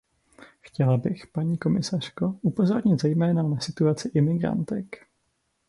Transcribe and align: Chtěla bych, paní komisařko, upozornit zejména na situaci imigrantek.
Chtěla 0.61 0.97
bych, 0.97 1.27
paní 1.27 1.57
komisařko, 1.57 2.35
upozornit 2.41 3.01
zejména 3.01 3.43
na 3.43 3.59
situaci 3.59 4.11
imigrantek. 4.13 4.97